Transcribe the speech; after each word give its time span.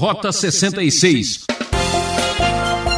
Rota 0.00 0.32
66 0.32 1.44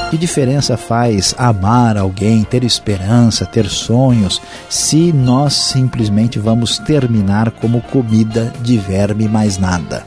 que 0.08 0.16
diferença 0.16 0.76
faz 0.76 1.34
amar 1.36 1.96
alguém, 1.96 2.44
ter 2.44 2.62
esperança, 2.62 3.44
ter 3.44 3.68
sonhos, 3.68 4.40
se 4.68 5.12
nós 5.12 5.52
simplesmente 5.52 6.38
vamos 6.38 6.78
terminar 6.78 7.50
como 7.50 7.80
comida 7.80 8.52
de 8.60 8.78
verme 8.78 9.26
mais 9.26 9.58
nada? 9.58 10.06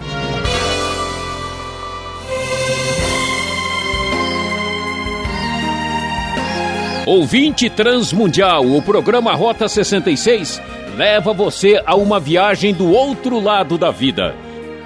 Ouvinte 7.05 7.69
Transmundial, 7.69 8.65
o 8.65 8.81
programa 8.81 9.33
Rota 9.33 9.67
66 9.67 10.61
leva 10.95 11.33
você 11.33 11.81
a 11.85 11.95
uma 11.95 12.21
viagem 12.21 12.73
do 12.73 12.89
outro 12.89 13.41
lado 13.41 13.77
da 13.77 13.91
vida. 13.91 14.33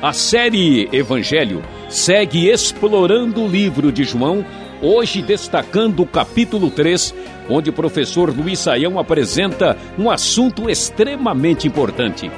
A 0.02 0.12
série 0.12 0.90
Evangelho 0.92 1.62
segue 1.90 2.48
explorando 2.48 3.44
o 3.44 3.48
livro 3.48 3.92
de 3.92 4.04
João 4.04 4.46
hoje 4.82 5.22
destacando 5.22 6.02
o 6.02 6.06
capítulo 6.06 6.70
3, 6.70 7.14
onde 7.50 7.70
o 7.70 7.74
professor 7.74 8.34
Luiz 8.36 8.60
Saião 8.60 8.98
apresenta 8.98 9.76
um 9.98 10.10
assunto 10.10 10.70
extremamente 10.70 11.68
importante. 11.68 12.32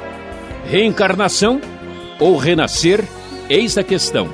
Reencarnação 0.66 1.62
ou 2.20 2.38
renascer? 2.38 3.04
Eis 3.50 3.78
a 3.78 3.84
questão. 3.84 4.30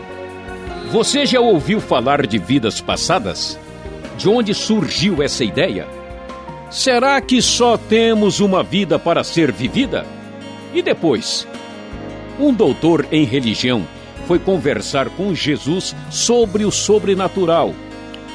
Você 0.91 1.25
já 1.25 1.39
ouviu 1.39 1.81
falar 1.81 2.25
de 2.25 2.37
vidas 2.37 2.79
passadas? 2.79 3.59
De 4.17 4.29
onde 4.29 4.53
surgiu 4.53 5.21
essa 5.21 5.43
ideia? 5.43 5.87
Será 6.69 7.19
que 7.19 7.41
só 7.41 7.77
temos 7.77 8.39
uma 8.39 8.63
vida 8.63 8.99
para 8.99 9.23
ser 9.23 9.51
vivida? 9.51 10.05
E 10.73 10.81
depois? 10.81 11.47
Um 12.39 12.53
doutor 12.53 13.07
em 13.11 13.23
religião 13.25 13.85
foi 14.27 14.37
conversar 14.37 15.09
com 15.09 15.33
Jesus 15.33 15.95
sobre 16.09 16.65
o 16.65 16.71
sobrenatural 16.71 17.73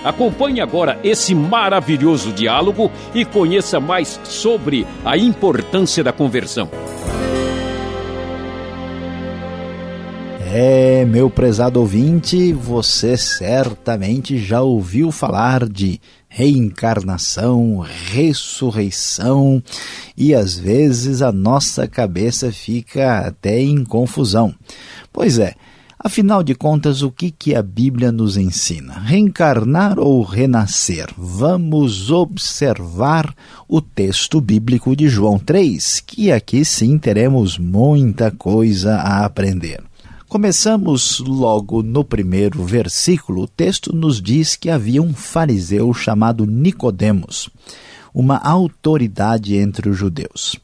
Acompanhe 0.04 0.60
agora 0.60 0.98
esse 1.04 1.34
maravilhoso 1.34 2.32
diálogo 2.32 2.90
e 3.14 3.24
conheça 3.24 3.78
mais 3.78 4.18
sobre 4.24 4.84
a 5.04 5.16
importância 5.16 6.02
da 6.02 6.12
conversão. 6.12 6.68
É, 10.54 11.06
meu 11.06 11.30
prezado 11.30 11.80
ouvinte, 11.80 12.52
você 12.52 13.16
certamente 13.16 14.36
já 14.36 14.60
ouviu 14.60 15.10
falar 15.10 15.66
de 15.66 15.98
reencarnação, 16.28 17.78
ressurreição 17.78 19.62
e 20.16 20.34
às 20.34 20.58
vezes 20.58 21.22
a 21.22 21.32
nossa 21.32 21.86
cabeça 21.86 22.52
fica 22.52 23.20
até 23.20 23.60
em 23.60 23.82
confusão. 23.82 24.54
Pois 25.10 25.38
é, 25.38 25.54
Afinal 26.04 26.42
de 26.42 26.52
contas, 26.52 27.00
o 27.00 27.12
que, 27.12 27.30
que 27.30 27.54
a 27.54 27.62
Bíblia 27.62 28.10
nos 28.10 28.36
ensina? 28.36 28.94
Reencarnar 28.94 30.00
ou 30.00 30.20
renascer? 30.24 31.06
Vamos 31.16 32.10
observar 32.10 33.32
o 33.68 33.80
texto 33.80 34.40
bíblico 34.40 34.96
de 34.96 35.08
João 35.08 35.38
3, 35.38 36.00
que 36.04 36.32
aqui 36.32 36.64
sim 36.64 36.98
teremos 36.98 37.56
muita 37.56 38.32
coisa 38.32 38.96
a 38.96 39.24
aprender. 39.24 39.80
Começamos 40.28 41.20
logo 41.20 41.84
no 41.84 42.02
primeiro 42.02 42.64
versículo. 42.64 43.42
O 43.42 43.48
texto 43.48 43.94
nos 43.94 44.20
diz 44.20 44.56
que 44.56 44.70
havia 44.70 45.00
um 45.00 45.14
fariseu 45.14 45.94
chamado 45.94 46.44
Nicodemos, 46.46 47.48
uma 48.12 48.38
autoridade 48.38 49.54
entre 49.54 49.88
os 49.88 49.96
judeus. 49.96 50.58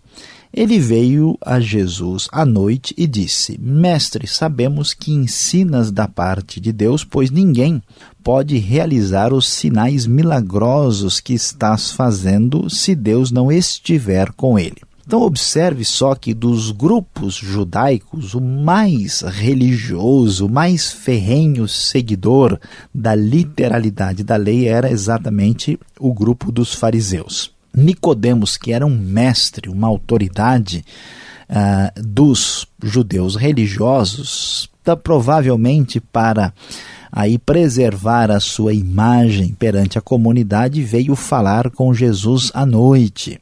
Ele 0.53 0.79
veio 0.79 1.37
a 1.45 1.61
Jesus 1.61 2.29
à 2.33 2.45
noite 2.45 2.95
e 2.97 3.07
disse: 3.07 3.59
Mestre, 3.61 4.27
sabemos 4.27 4.95
que 4.95 5.13
ensinas 5.13 5.91
da 5.91 6.09
parte 6.09 6.61
de 6.61 6.73
Deus, 6.73 7.05
pois 7.05 7.31
ninguém 7.31 7.83
pode 8.25 8.57
realizar 8.59 9.33
os 9.33 9.49
sinais 9.49 10.07
milagrosos 10.07 11.21
que 11.21 11.35
estás 11.35 11.91
fazendo 11.91 12.69
se 12.71 12.95
Deus 12.95 13.31
não 13.31 13.53
estiver 13.53 14.33
com 14.33 14.59
ele. 14.59 14.89
Então, 15.07 15.23
observe 15.23 15.87
só 15.87 16.15
que 16.15 16.35
dos 16.35 16.71
grupos 16.71 17.35
judaicos, 17.35 18.35
o 18.35 18.43
mais 18.43 19.23
religioso, 19.23 20.45
o 20.45 20.51
mais 20.51 20.93
ferrenho 20.93 21.67
seguidor 21.67 22.61
da 22.95 23.15
literalidade 23.15 24.23
da 24.23 24.37
lei 24.37 24.69
era 24.69 24.91
exatamente 24.91 25.81
o 25.99 26.13
grupo 26.13 26.53
dos 26.53 26.75
fariseus. 26.75 27.58
Nicodemos, 27.75 28.57
que 28.57 28.73
era 28.73 28.87
um 28.87 28.97
mestre, 28.97 29.69
uma 29.69 29.89
autoridade 29.89 30.85
uh, 31.49 32.03
dos 32.03 32.67
judeus 32.83 33.37
religiosos, 33.37 34.69
tá, 34.83 34.97
provavelmente 34.97 36.01
para 36.01 36.53
aí 37.11 37.39
preservar 37.39 38.31
a 38.31 38.41
sua 38.41 38.75
imagem 38.75 39.55
perante 39.59 39.99
a 39.99 40.03
comunidade, 40.03 40.83
veio 40.83 41.17
falar 41.17 41.71
com 41.71 41.95
Jesus 41.95 42.51
à 42.55 42.67
noite. 42.67 43.41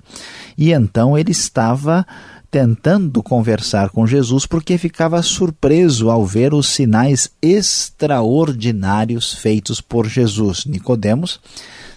E 0.57 0.73
então 0.73 1.19
ele 1.19 1.33
estava 1.33 2.07
tentando 2.51 3.23
conversar 3.23 3.91
com 3.91 4.07
Jesus 4.07 4.47
porque 4.47 4.79
ficava 4.79 5.21
surpreso 5.21 6.11
ao 6.11 6.25
ver 6.25 6.55
os 6.55 6.69
sinais 6.69 7.29
extraordinários 7.43 9.35
feitos 9.35 9.81
por 9.81 10.07
Jesus. 10.07 10.65
Nicodemos 10.65 11.41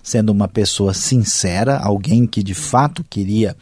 sendo 0.03 0.31
uma 0.31 0.47
pessoa 0.47 0.93
sincera, 0.93 1.77
alguém 1.77 2.25
que 2.25 2.43
de 2.43 2.53
fato 2.53 3.05
queria 3.09 3.55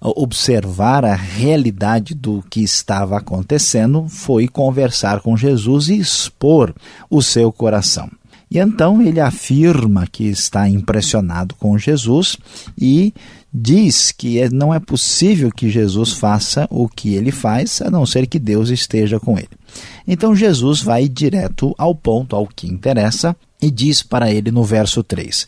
uh, 0.00 0.12
observar 0.22 1.04
a 1.04 1.14
realidade 1.14 2.14
do 2.14 2.44
que 2.48 2.62
estava 2.62 3.18
acontecendo, 3.18 4.06
foi 4.08 4.48
conversar 4.48 5.20
com 5.20 5.36
Jesus 5.36 5.88
e 5.88 5.98
expor 5.98 6.74
o 7.08 7.22
seu 7.22 7.52
coração. 7.52 8.10
E 8.50 8.58
então 8.58 9.00
ele 9.00 9.20
afirma 9.20 10.08
que 10.10 10.24
está 10.24 10.68
impressionado 10.68 11.54
com 11.54 11.78
Jesus 11.78 12.36
e 12.76 13.14
diz 13.52 14.10
que 14.10 14.40
é, 14.40 14.48
não 14.48 14.74
é 14.74 14.80
possível 14.80 15.52
que 15.52 15.70
Jesus 15.70 16.12
faça 16.12 16.66
o 16.68 16.88
que 16.88 17.14
ele 17.14 17.30
faz, 17.30 17.80
a 17.80 17.90
não 17.90 18.04
ser 18.04 18.26
que 18.26 18.40
Deus 18.40 18.70
esteja 18.70 19.20
com 19.20 19.38
ele. 19.38 19.50
Então 20.06 20.34
Jesus 20.34 20.82
vai 20.82 21.08
direto 21.08 21.72
ao 21.78 21.94
ponto, 21.94 22.34
ao 22.34 22.46
que 22.46 22.66
interessa, 22.66 23.36
e 23.60 23.70
diz 23.70 24.02
para 24.02 24.30
ele 24.30 24.50
no 24.50 24.64
verso 24.64 25.02
3: 25.02 25.46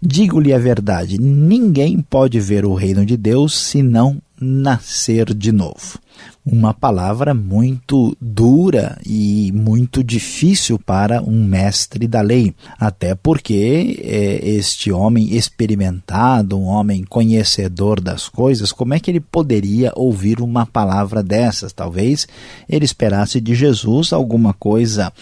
Digo-lhe 0.00 0.52
a 0.52 0.58
verdade: 0.58 1.16
ninguém 1.20 2.00
pode 2.00 2.40
ver 2.40 2.64
o 2.64 2.74
reino 2.74 3.06
de 3.06 3.16
Deus 3.16 3.56
se 3.56 3.82
não 3.82 4.20
nascer 4.40 5.32
de 5.32 5.52
novo. 5.52 6.00
Uma 6.44 6.74
palavra 6.74 7.32
muito 7.32 8.16
dura 8.20 8.98
e 9.06 9.52
muito 9.54 10.02
difícil 10.02 10.76
para 10.76 11.22
um 11.22 11.44
mestre 11.44 12.08
da 12.08 12.20
lei, 12.20 12.52
até 12.78 13.14
porque 13.14 14.00
é, 14.02 14.48
este 14.48 14.90
homem 14.90 15.36
experimentado, 15.36 16.58
um 16.58 16.64
homem 16.64 17.04
conhecedor 17.04 18.00
das 18.00 18.28
coisas, 18.28 18.72
como 18.72 18.92
é 18.92 18.98
que 18.98 19.08
ele 19.08 19.20
poderia 19.20 19.92
ouvir 19.94 20.40
uma 20.40 20.66
palavra 20.66 21.22
dessas? 21.22 21.72
Talvez 21.72 22.26
ele 22.68 22.84
esperasse 22.84 23.40
de 23.40 23.54
Jesus 23.54 24.12
alguma 24.12 24.52
coisa 24.52 25.12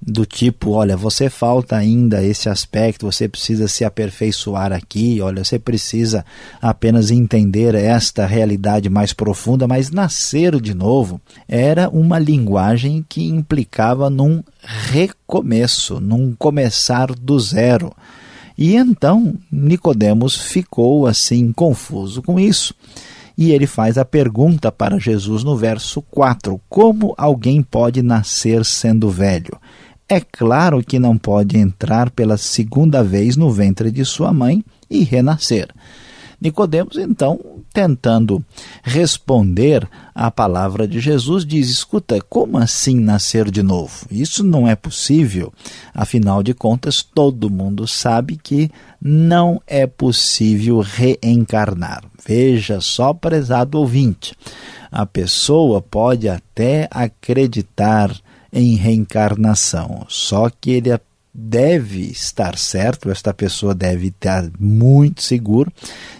do 0.00 0.24
tipo, 0.24 0.70
olha, 0.70 0.96
você 0.96 1.28
falta 1.28 1.76
ainda 1.76 2.22
esse 2.22 2.48
aspecto, 2.48 3.06
você 3.06 3.28
precisa 3.28 3.66
se 3.66 3.84
aperfeiçoar 3.84 4.72
aqui, 4.72 5.20
olha, 5.20 5.44
você 5.44 5.58
precisa 5.58 6.24
apenas 6.62 7.10
entender 7.10 7.74
esta 7.74 8.24
realidade 8.24 8.88
mais 8.88 9.12
profunda, 9.12 9.66
mas 9.66 9.90
nascer 9.90 10.60
de 10.60 10.72
novo 10.72 11.20
era 11.48 11.88
uma 11.90 12.18
linguagem 12.18 13.04
que 13.08 13.26
implicava 13.26 14.08
num 14.08 14.42
recomeço, 14.62 16.00
num 16.00 16.34
começar 16.38 17.08
do 17.12 17.38
zero. 17.38 17.92
E 18.56 18.74
então 18.74 19.34
Nicodemos 19.50 20.36
ficou 20.36 21.06
assim 21.06 21.52
confuso 21.52 22.22
com 22.22 22.40
isso. 22.40 22.74
E 23.36 23.52
ele 23.52 23.68
faz 23.68 23.96
a 23.96 24.04
pergunta 24.04 24.72
para 24.72 24.98
Jesus 24.98 25.44
no 25.44 25.56
verso 25.56 26.02
4: 26.10 26.60
Como 26.68 27.14
alguém 27.16 27.62
pode 27.62 28.02
nascer 28.02 28.64
sendo 28.64 29.08
velho? 29.08 29.56
É 30.08 30.20
claro 30.20 30.82
que 30.82 30.98
não 30.98 31.18
pode 31.18 31.58
entrar 31.58 32.10
pela 32.10 32.38
segunda 32.38 33.04
vez 33.04 33.36
no 33.36 33.50
ventre 33.50 33.90
de 33.90 34.04
sua 34.04 34.32
mãe 34.32 34.64
e 34.88 35.04
renascer. 35.04 35.68
Nicodemos, 36.40 36.96
então, 36.96 37.40
tentando 37.72 38.42
responder 38.84 39.86
à 40.14 40.30
palavra 40.30 40.86
de 40.86 41.00
Jesus, 41.00 41.44
diz: 41.44 41.68
escuta, 41.68 42.20
como 42.28 42.56
assim 42.58 43.00
nascer 43.00 43.50
de 43.50 43.60
novo? 43.60 44.06
Isso 44.08 44.44
não 44.44 44.66
é 44.66 44.76
possível. 44.76 45.52
Afinal 45.92 46.42
de 46.42 46.54
contas, 46.54 47.02
todo 47.02 47.50
mundo 47.50 47.88
sabe 47.88 48.38
que 48.40 48.70
não 49.02 49.60
é 49.66 49.84
possível 49.84 50.78
reencarnar. 50.78 52.04
Veja 52.24 52.80
só, 52.80 53.12
prezado 53.12 53.78
ouvinte, 53.78 54.32
a 54.92 55.04
pessoa 55.04 55.82
pode 55.82 56.28
até 56.28 56.88
acreditar 56.92 58.12
em 58.52 58.76
reencarnação. 58.76 60.06
Só 60.08 60.50
que 60.50 60.70
ele 60.70 60.90
deve 61.40 62.00
estar 62.00 62.58
certo, 62.58 63.10
esta 63.10 63.32
pessoa 63.32 63.72
deve 63.72 64.08
estar 64.08 64.50
muito 64.58 65.22
seguro 65.22 65.72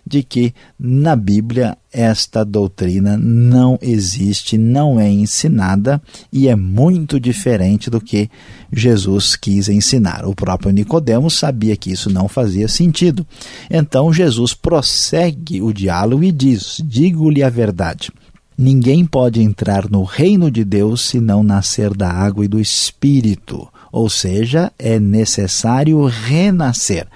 de 0.06 0.22
que 0.22 0.54
na 0.78 1.16
Bíblia 1.16 1.76
esta 1.92 2.44
doutrina 2.44 3.16
não 3.16 3.78
existe, 3.82 4.56
não 4.56 5.00
é 5.00 5.10
ensinada 5.10 6.00
e 6.32 6.46
é 6.46 6.54
muito 6.54 7.18
diferente 7.18 7.90
do 7.90 8.00
que 8.00 8.30
Jesus 8.72 9.34
quis 9.34 9.68
ensinar. 9.68 10.24
O 10.24 10.34
próprio 10.34 10.70
Nicodemos 10.70 11.34
sabia 11.34 11.76
que 11.76 11.90
isso 11.90 12.08
não 12.10 12.28
fazia 12.28 12.68
sentido. 12.68 13.26
Então 13.68 14.12
Jesus 14.12 14.54
prossegue 14.54 15.60
o 15.60 15.72
diálogo 15.72 16.22
e 16.22 16.30
diz: 16.30 16.80
"Digo-lhe 16.84 17.42
a 17.42 17.50
verdade. 17.50 18.12
Ninguém 18.58 19.06
pode 19.06 19.40
entrar 19.40 19.88
no 19.88 20.02
reino 20.02 20.50
de 20.50 20.64
Deus 20.64 21.02
se 21.02 21.20
não 21.20 21.44
nascer 21.44 21.94
da 21.94 22.10
água 22.10 22.44
e 22.44 22.48
do 22.48 22.58
espírito." 22.58 23.68
ou 23.92 24.08
seja, 24.08 24.72
é 24.78 24.98
necessário 24.98 26.04
renascer. 26.04 27.06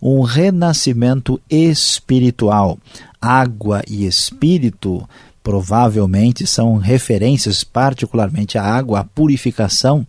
Um 0.00 0.20
renascimento 0.20 1.40
espiritual. 1.48 2.78
Água 3.20 3.82
e 3.88 4.06
espírito 4.06 5.08
provavelmente 5.46 6.44
são 6.44 6.76
referências, 6.76 7.62
particularmente 7.62 8.58
à 8.58 8.64
água, 8.64 8.98
à 8.98 9.04
purificação, 9.04 10.04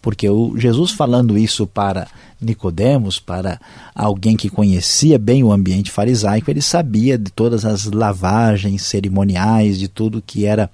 porque 0.00 0.26
o 0.30 0.56
Jesus 0.56 0.92
falando 0.92 1.36
isso 1.36 1.66
para 1.66 2.08
Nicodemos, 2.40 3.20
para 3.20 3.60
alguém 3.94 4.34
que 4.34 4.48
conhecia 4.48 5.18
bem 5.18 5.44
o 5.44 5.52
ambiente 5.52 5.90
farisaico, 5.90 6.50
ele 6.50 6.62
sabia 6.62 7.18
de 7.18 7.30
todas 7.30 7.66
as 7.66 7.84
lavagens 7.84 8.80
cerimoniais, 8.80 9.78
de 9.78 9.88
tudo 9.88 10.24
que 10.26 10.46
era 10.46 10.70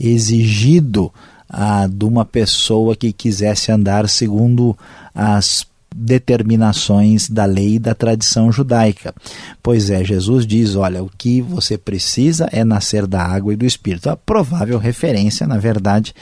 exigido 0.00 1.12
ah, 1.46 1.86
de 1.86 2.06
uma 2.06 2.24
pessoa 2.24 2.96
que 2.96 3.12
quisesse 3.12 3.70
andar 3.70 4.08
segundo 4.08 4.74
as 5.14 5.66
determinações 5.98 7.28
da 7.28 7.44
lei 7.44 7.74
e 7.74 7.78
da 7.78 7.94
tradição 7.94 8.52
judaica. 8.52 9.12
Pois 9.62 9.90
é, 9.90 10.04
Jesus 10.04 10.46
diz: 10.46 10.76
olha, 10.76 11.02
o 11.02 11.10
que 11.18 11.40
você 11.40 11.76
precisa 11.76 12.48
é 12.52 12.62
nascer 12.62 13.06
da 13.06 13.22
água 13.22 13.52
e 13.52 13.56
do 13.56 13.66
Espírito. 13.66 14.08
A 14.08 14.16
provável 14.16 14.78
referência, 14.78 15.46
na 15.46 15.58
verdade, 15.58 16.14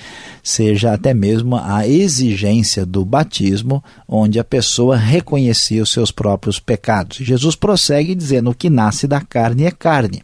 seja 0.43 0.94
até 0.94 1.12
mesmo 1.12 1.56
a 1.56 1.87
exigência 1.87 2.87
do 2.87 3.05
batismo, 3.05 3.84
onde 4.08 4.38
a 4.38 4.44
pessoa 4.44 4.96
reconhecia 4.96 5.82
os 5.82 5.93
seus 5.93 6.11
próprios 6.11 6.58
pecados. 6.58 7.19
Jesus 7.19 7.55
prossegue 7.55 8.14
dizendo: 8.14 8.50
o 8.50 8.55
que 8.55 8.70
nasce 8.70 9.06
da 9.06 9.20
carne 9.20 9.64
é 9.64 9.70
carne. 9.70 10.23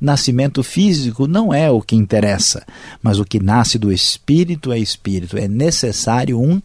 Nascimento 0.00 0.62
físico 0.62 1.26
não 1.26 1.52
é 1.52 1.70
o 1.70 1.82
que 1.82 1.94
interessa, 1.94 2.64
mas 3.02 3.18
o 3.18 3.24
que 3.24 3.38
nasce 3.38 3.78
do 3.78 3.92
Espírito 3.92 4.72
é 4.72 4.78
Espírito. 4.78 5.36
É 5.36 5.46
necessário 5.46 6.40
um 6.40 6.60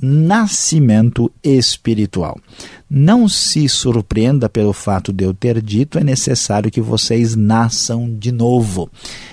nascimento 0.00 1.30
espiritual. 1.42 2.38
Não 2.88 3.28
se 3.28 3.68
surpreenda 3.68 4.48
pelo 4.48 4.72
fato 4.72 5.12
de 5.12 5.24
eu 5.24 5.32
ter 5.32 5.60
dito, 5.62 5.98
é 5.98 6.04
necessário 6.04 6.70
que 6.70 6.80
vocês 6.80 7.34
nasçam 7.34 8.12
de 8.12 8.32
novo. 8.32 8.90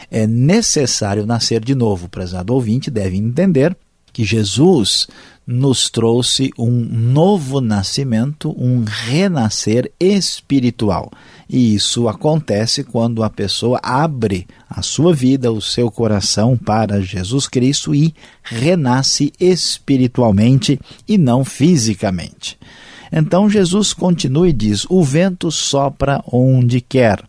É 0.09 0.25
necessário 0.25 1.25
nascer 1.25 1.63
de 1.63 1.75
novo. 1.75 2.05
O 2.05 2.09
prezado 2.09 2.53
ouvinte 2.53 2.89
deve 2.89 3.17
entender 3.17 3.75
que 4.13 4.23
Jesus 4.23 5.07
nos 5.45 5.89
trouxe 5.89 6.51
um 6.57 6.71
novo 6.71 7.61
nascimento, 7.61 8.53
um 8.57 8.83
renascer 8.83 9.91
espiritual. 9.99 11.09
E 11.49 11.75
isso 11.75 12.09
acontece 12.09 12.83
quando 12.83 13.23
a 13.23 13.29
pessoa 13.29 13.79
abre 13.81 14.45
a 14.69 14.81
sua 14.81 15.13
vida, 15.13 15.51
o 15.51 15.61
seu 15.61 15.89
coração 15.89 16.57
para 16.57 17.01
Jesus 17.01 17.47
Cristo 17.47 17.95
e 17.95 18.13
renasce 18.43 19.31
espiritualmente 19.39 20.79
e 21.07 21.17
não 21.17 21.45
fisicamente. 21.45 22.57
Então 23.11 23.49
Jesus 23.49 23.93
continua 23.93 24.49
e 24.49 24.53
diz: 24.53 24.85
O 24.89 25.03
vento 25.03 25.49
sopra 25.49 26.21
onde 26.31 26.81
quer. 26.81 27.23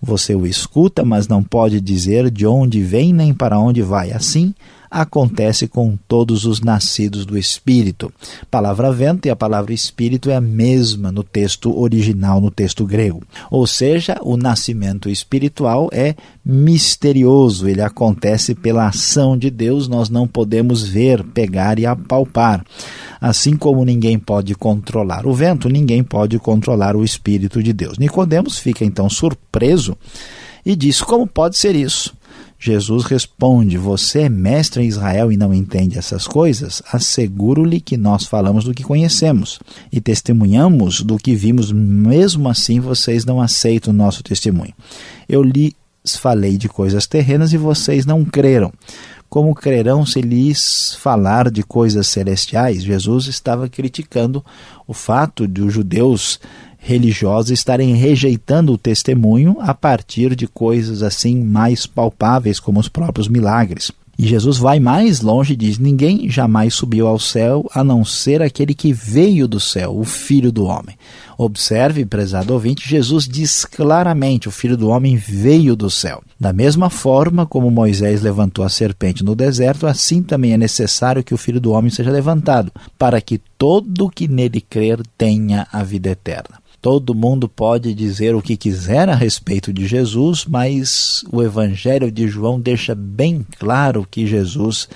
Você 0.00 0.34
o 0.34 0.46
escuta, 0.46 1.04
mas 1.04 1.26
não 1.26 1.42
pode 1.42 1.80
dizer 1.80 2.30
de 2.30 2.46
onde 2.46 2.82
vem 2.82 3.12
nem 3.12 3.34
para 3.34 3.58
onde 3.58 3.82
vai. 3.82 4.12
Assim, 4.12 4.54
acontece 4.94 5.66
com 5.66 5.98
todos 6.06 6.44
os 6.44 6.60
nascidos 6.60 7.26
do 7.26 7.36
Espírito. 7.36 8.12
A 8.42 8.46
palavra 8.46 8.92
vento 8.92 9.26
e 9.26 9.30
a 9.30 9.34
palavra 9.34 9.74
Espírito 9.74 10.30
é 10.30 10.36
a 10.36 10.40
mesma 10.40 11.10
no 11.10 11.24
texto 11.24 11.76
original, 11.76 12.40
no 12.40 12.48
texto 12.48 12.86
grego. 12.86 13.20
Ou 13.50 13.66
seja, 13.66 14.16
o 14.22 14.36
nascimento 14.36 15.10
espiritual 15.10 15.90
é 15.92 16.14
misterioso, 16.44 17.68
ele 17.68 17.80
acontece 17.80 18.54
pela 18.54 18.86
ação 18.86 19.36
de 19.36 19.50
Deus, 19.50 19.88
nós 19.88 20.08
não 20.08 20.28
podemos 20.28 20.86
ver, 20.86 21.24
pegar 21.24 21.80
e 21.80 21.86
apalpar. 21.86 22.64
Assim 23.20 23.56
como 23.56 23.84
ninguém 23.84 24.16
pode 24.16 24.54
controlar 24.54 25.26
o 25.26 25.34
vento, 25.34 25.68
ninguém 25.68 26.04
pode 26.04 26.38
controlar 26.38 26.94
o 26.94 27.02
Espírito 27.02 27.60
de 27.60 27.72
Deus. 27.72 27.98
Nicodemos 27.98 28.58
fica 28.58 28.84
então 28.84 29.10
surpreso 29.10 29.96
e 30.64 30.76
diz: 30.76 31.02
Como 31.02 31.26
pode 31.26 31.56
ser 31.56 31.74
isso? 31.74 32.14
Jesus 32.64 33.04
responde: 33.04 33.76
Você 33.76 34.20
é 34.20 34.28
mestre 34.30 34.82
em 34.82 34.86
Israel 34.86 35.30
e 35.30 35.36
não 35.36 35.52
entende 35.52 35.98
essas 35.98 36.26
coisas? 36.26 36.82
Asseguro-lhe 36.90 37.78
que 37.78 37.94
nós 37.94 38.24
falamos 38.24 38.64
do 38.64 38.72
que 38.72 38.82
conhecemos 38.82 39.60
e 39.92 40.00
testemunhamos 40.00 41.02
do 41.02 41.18
que 41.18 41.34
vimos, 41.34 41.70
mesmo 41.70 42.48
assim 42.48 42.80
vocês 42.80 43.26
não 43.26 43.38
aceitam 43.38 43.92
o 43.92 43.96
nosso 43.96 44.22
testemunho. 44.22 44.72
Eu 45.28 45.42
lhes 45.42 45.74
falei 46.18 46.56
de 46.56 46.66
coisas 46.66 47.06
terrenas 47.06 47.52
e 47.52 47.58
vocês 47.58 48.06
não 48.06 48.24
creram. 48.24 48.72
Como 49.28 49.54
crerão 49.54 50.06
se 50.06 50.22
lhes 50.22 50.94
falar 50.94 51.50
de 51.50 51.62
coisas 51.62 52.06
celestiais? 52.06 52.82
Jesus 52.82 53.26
estava 53.26 53.68
criticando 53.68 54.42
o 54.86 54.94
fato 54.94 55.46
de 55.46 55.60
os 55.60 55.74
judeus 55.74 56.40
religiosos 56.84 57.50
estarem 57.50 57.94
rejeitando 57.94 58.74
o 58.74 58.78
testemunho 58.78 59.56
a 59.58 59.72
partir 59.72 60.36
de 60.36 60.46
coisas 60.46 61.02
assim 61.02 61.42
mais 61.42 61.86
palpáveis, 61.86 62.60
como 62.60 62.78
os 62.78 62.88
próprios 62.88 63.26
milagres. 63.26 63.90
E 64.18 64.26
Jesus 64.26 64.58
vai 64.58 64.78
mais 64.78 65.20
longe 65.20 65.54
e 65.54 65.56
diz: 65.56 65.78
Ninguém 65.78 66.28
jamais 66.28 66.74
subiu 66.74 67.08
ao 67.08 67.18
céu 67.18 67.68
a 67.74 67.82
não 67.82 68.04
ser 68.04 68.42
aquele 68.42 68.72
que 68.72 68.92
veio 68.92 69.48
do 69.48 69.58
céu, 69.58 69.96
o 69.98 70.04
Filho 70.04 70.52
do 70.52 70.64
Homem. 70.66 70.96
Observe, 71.36 72.04
prezado 72.04 72.52
ouvinte, 72.52 72.88
Jesus 72.88 73.26
diz 73.26 73.64
claramente: 73.64 74.46
o 74.46 74.52
Filho 74.52 74.76
do 74.76 74.88
Homem 74.88 75.16
veio 75.16 75.74
do 75.74 75.90
céu. 75.90 76.22
Da 76.38 76.52
mesma 76.52 76.90
forma 76.90 77.44
como 77.44 77.70
Moisés 77.72 78.22
levantou 78.22 78.64
a 78.64 78.68
serpente 78.68 79.24
no 79.24 79.34
deserto, 79.34 79.86
assim 79.86 80.22
também 80.22 80.52
é 80.52 80.58
necessário 80.58 81.24
que 81.24 81.34
o 81.34 81.38
Filho 81.38 81.60
do 81.60 81.72
Homem 81.72 81.90
seja 81.90 82.10
levantado, 82.10 82.70
para 82.96 83.20
que 83.20 83.40
todo 83.58 84.10
que 84.10 84.28
nele 84.28 84.60
crer 84.60 85.00
tenha 85.18 85.66
a 85.72 85.82
vida 85.82 86.10
eterna. 86.10 86.63
Todo 86.84 87.14
mundo 87.14 87.48
pode 87.48 87.94
dizer 87.94 88.34
o 88.34 88.42
que 88.42 88.58
quiser 88.58 89.08
a 89.08 89.14
respeito 89.14 89.72
de 89.72 89.86
Jesus, 89.86 90.44
mas 90.44 91.24
o 91.32 91.42
Evangelho 91.42 92.12
de 92.12 92.28
João 92.28 92.60
deixa 92.60 92.94
bem 92.94 93.42
claro 93.58 94.02
o 94.02 94.06
que 94.06 94.26
Jesus 94.26 94.86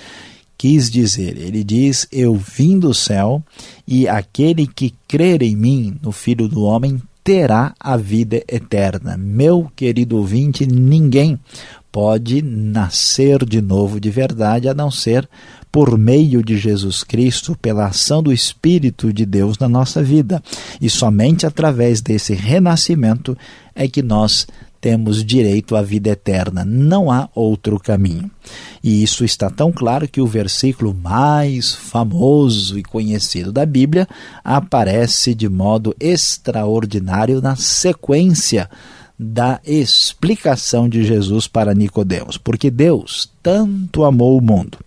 quis 0.58 0.90
dizer. 0.90 1.38
Ele 1.38 1.64
diz: 1.64 2.06
Eu 2.12 2.35
vim 2.35 2.79
do 2.79 2.93
céu 2.93 3.43
e 3.87 4.06
aquele 4.06 4.67
que 4.67 4.93
crer 5.08 5.40
em 5.40 5.57
mim, 5.57 5.97
no 6.02 6.12
Filho 6.12 6.47
do 6.47 6.62
Homem, 6.62 7.00
terá 7.25 7.75
a 7.80 7.97
vida 7.97 8.45
eterna. 8.47 9.16
Meu 9.16 9.73
querido 9.75 10.18
ouvinte, 10.18 10.66
ninguém 10.66 11.40
pode 11.90 12.42
nascer 12.42 13.47
de 13.47 13.62
novo 13.62 13.99
de 13.99 14.11
verdade 14.11 14.68
a 14.68 14.75
não 14.75 14.90
ser 14.90 15.26
por 15.70 15.98
meio 15.98 16.42
de 16.42 16.56
Jesus 16.56 17.04
Cristo, 17.04 17.56
pela 17.60 17.87
ação 17.87 18.22
do 18.22 18.32
Espírito 18.32 19.12
de 19.12 19.25
Deus 19.26 19.58
na 19.58 19.68
nossa 19.68 20.02
vida. 20.02 20.42
E 20.80 20.88
somente 20.88 21.46
através 21.46 22.00
desse 22.00 22.34
renascimento 22.34 23.37
é 23.75 23.87
que 23.87 24.02
nós 24.02 24.46
temos 24.80 25.25
direito 25.25 25.76
à 25.76 25.82
vida 25.82 26.10
eterna. 26.10 26.64
Não 26.64 27.10
há 27.10 27.28
outro 27.34 27.78
caminho. 27.78 28.30
E 28.82 29.02
isso 29.02 29.25
está 29.25 29.50
tão 29.50 29.72
claro 29.72 30.08
que 30.08 30.20
o 30.20 30.26
versículo 30.26 30.94
mais 30.94 31.75
famoso 31.75 32.78
e 32.78 32.82
conhecido 32.82 33.52
da 33.52 33.66
Bíblia 33.66 34.06
aparece 34.44 35.34
de 35.34 35.48
modo 35.48 35.94
extraordinário 35.98 37.40
na 37.40 37.56
sequência 37.56 38.70
da 39.18 39.60
explicação 39.66 40.88
de 40.88 41.02
Jesus 41.02 41.48
para 41.48 41.75
Nicodemos, 41.75 42.38
porque 42.38 42.70
Deus 42.70 43.28
tanto 43.42 44.04
amou 44.04 44.38
o 44.38 44.40
mundo 44.40 44.78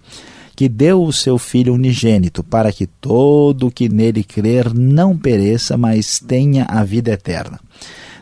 que 0.62 0.70
deu 0.70 1.04
o 1.04 1.12
seu 1.12 1.40
Filho 1.40 1.74
unigênito, 1.74 2.44
para 2.44 2.72
que 2.72 2.86
todo 2.86 3.66
o 3.66 3.72
que 3.72 3.90
nele 3.90 4.24
crer 4.24 4.72
não 4.72 5.18
pereça, 5.18 5.76
mas 5.76 6.20
tenha 6.20 6.66
a 6.66 6.84
vida 6.84 7.10
eterna. 7.10 7.60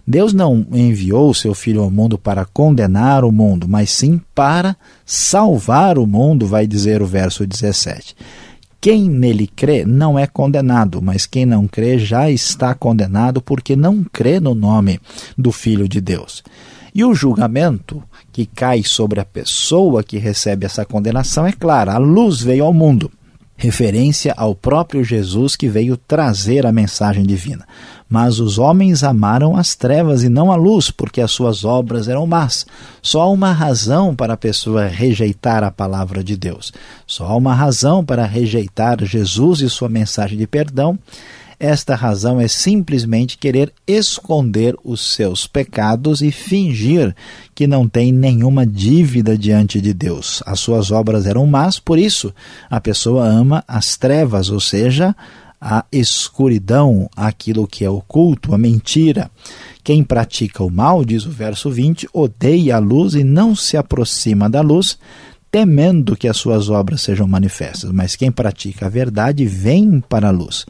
Deus 0.07 0.31
não 0.31 0.65
enviou 0.71 1.29
o 1.29 1.35
seu 1.35 1.53
Filho 1.53 1.81
ao 1.81 1.91
mundo 1.91 2.17
para 2.17 2.45
condenar 2.45 3.25
o 3.25 3.31
mundo, 3.33 3.67
mas 3.67 3.91
sim 3.91 4.21
para 4.33 4.77
salvar 5.05 5.97
o 5.97 6.07
mundo, 6.07 6.47
vai 6.47 6.65
dizer 6.65 7.01
o 7.01 7.05
verso 7.05 7.45
17. 7.45 8.15
Quem 8.79 9.09
nele 9.09 9.45
crê 9.45 9.83
não 9.83 10.17
é 10.17 10.25
condenado, 10.25 11.01
mas 11.01 11.25
quem 11.25 11.45
não 11.45 11.67
crê 11.67 11.99
já 11.99 12.31
está 12.31 12.73
condenado 12.73 13.41
porque 13.41 13.75
não 13.75 14.01
crê 14.01 14.39
no 14.39 14.55
nome 14.55 14.97
do 15.37 15.51
Filho 15.51 15.89
de 15.89 15.99
Deus. 15.99 16.41
E 16.93 17.03
o 17.03 17.13
julgamento 17.13 18.03
que 18.31 18.45
cai 18.45 18.83
sobre 18.83 19.19
a 19.19 19.25
pessoa 19.25 20.03
que 20.03 20.17
recebe 20.17 20.65
essa 20.65 20.85
condenação 20.85 21.45
é 21.45 21.51
claro: 21.51 21.91
a 21.91 21.97
luz 21.97 22.41
veio 22.41 22.65
ao 22.65 22.73
mundo. 22.73 23.11
referência 23.59 24.33
ao 24.37 24.55
próprio 24.55 25.03
Jesus 25.03 25.57
que 25.57 25.67
veio 25.67 25.97
trazer 25.97 26.65
a 26.65 26.71
mensagem 26.71 27.25
divina. 27.25 27.67
Mas 28.07 28.39
os 28.39 28.57
homens 28.57 29.03
amaram 29.03 29.55
as 29.55 29.75
trevas 29.75 30.23
e 30.23 30.29
não 30.29 30.49
a 30.49 30.55
luz, 30.55 30.89
porque 30.89 31.19
as 31.19 31.29
suas 31.29 31.65
obras 31.65 32.07
eram 32.07 32.25
más. 32.25 32.65
Só 33.01 33.21
há 33.21 33.29
uma 33.29 33.51
razão 33.51 34.15
para 34.15 34.33
a 34.33 34.37
pessoa 34.37 34.87
rejeitar 34.87 35.61
a 35.61 35.69
palavra 35.69 36.23
de 36.23 36.37
Deus. 36.37 36.71
Só 37.05 37.25
há 37.25 37.35
uma 37.35 37.53
razão 37.53 38.03
para 38.03 38.25
rejeitar 38.25 39.03
Jesus 39.03 39.59
e 39.59 39.69
sua 39.69 39.89
mensagem 39.89 40.37
de 40.37 40.47
perdão. 40.47 40.97
Esta 41.59 41.93
razão 41.93 42.39
é 42.39 42.47
simplesmente 42.47 43.37
querer 43.37 43.73
esconder 43.85 44.75
os 44.81 45.13
seus 45.13 45.45
pecados 45.45 46.21
e 46.21 46.31
fingir 46.31 47.13
que 47.53 47.67
não 47.67 47.85
tem 47.85 48.13
nenhuma 48.13 48.65
dívida 48.65 49.37
diante 49.37 49.81
de 49.81 49.93
Deus. 49.93 50.41
As 50.45 50.61
suas 50.61 50.89
obras 50.89 51.25
eram 51.25 51.45
más, 51.45 51.77
por 51.77 51.99
isso 51.99 52.33
a 52.69 52.79
pessoa 52.79 53.25
ama 53.25 53.61
as 53.67 53.97
trevas, 53.97 54.49
ou 54.49 54.61
seja, 54.61 55.13
a 55.59 55.83
escuridão, 55.91 57.09
aquilo 57.13 57.67
que 57.67 57.83
é 57.83 57.89
oculto, 57.89 58.55
a 58.55 58.57
mentira. 58.57 59.29
Quem 59.83 60.01
pratica 60.01 60.63
o 60.63 60.69
mal, 60.69 61.03
diz 61.03 61.25
o 61.25 61.29
verso 61.29 61.69
20, 61.69 62.07
odeia 62.13 62.77
a 62.77 62.79
luz 62.79 63.15
e 63.15 63.23
não 63.25 63.53
se 63.53 63.75
aproxima 63.75 64.49
da 64.49 64.61
luz, 64.61 64.97
temendo 65.51 66.15
que 66.15 66.27
as 66.27 66.37
suas 66.37 66.69
obras 66.69 67.01
sejam 67.01 67.27
manifestas. 67.27 67.91
Mas 67.91 68.15
quem 68.15 68.31
pratica 68.31 68.85
a 68.85 68.89
verdade 68.89 69.45
vem 69.45 69.99
para 69.99 70.29
a 70.29 70.31
luz, 70.31 70.65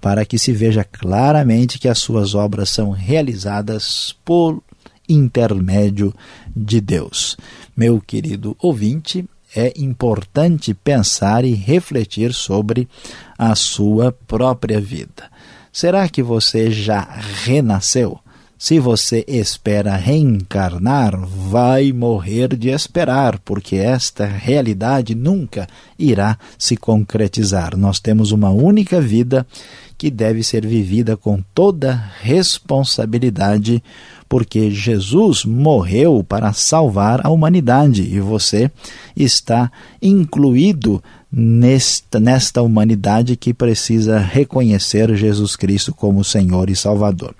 para 0.00 0.24
que 0.24 0.38
se 0.38 0.52
veja 0.52 0.84
claramente 0.84 1.78
que 1.78 1.88
as 1.88 1.98
suas 1.98 2.34
obras 2.34 2.70
são 2.70 2.90
realizadas 2.90 4.16
por 4.24 4.62
intermédio 5.08 6.14
de 6.54 6.80
Deus. 6.80 7.36
Meu 7.76 8.00
querido 8.00 8.56
ouvinte, 8.60 9.24
é 9.54 9.72
importante 9.76 10.72
pensar 10.72 11.44
e 11.44 11.54
refletir 11.54 12.32
sobre 12.32 12.88
a 13.36 13.54
sua 13.54 14.12
própria 14.12 14.80
vida. 14.80 15.30
Será 15.72 16.08
que 16.08 16.22
você 16.22 16.70
já 16.70 17.00
renasceu? 17.44 18.18
Se 18.62 18.78
você 18.78 19.24
espera 19.26 19.96
reencarnar, 19.96 21.18
vai 21.18 21.94
morrer 21.94 22.54
de 22.54 22.68
esperar, 22.68 23.38
porque 23.38 23.76
esta 23.76 24.26
realidade 24.26 25.14
nunca 25.14 25.66
irá 25.98 26.36
se 26.58 26.76
concretizar. 26.76 27.74
Nós 27.74 28.00
temos 28.00 28.32
uma 28.32 28.50
única 28.50 29.00
vida 29.00 29.46
que 29.96 30.10
deve 30.10 30.42
ser 30.42 30.66
vivida 30.66 31.16
com 31.16 31.42
toda 31.54 32.12
responsabilidade, 32.20 33.82
porque 34.28 34.70
Jesus 34.70 35.46
morreu 35.46 36.22
para 36.22 36.52
salvar 36.52 37.26
a 37.26 37.30
humanidade 37.30 38.02
e 38.02 38.20
você 38.20 38.70
está 39.16 39.72
incluído 40.02 41.02
nesta, 41.32 42.18
nesta 42.18 42.62
humanidade 42.62 43.36
que 43.36 43.54
precisa 43.54 44.18
reconhecer 44.18 45.14
Jesus 45.14 45.56
Cristo 45.56 45.94
como 45.94 46.24
Senhor 46.24 46.68
e 46.68 46.76
Salvador. 46.76 47.34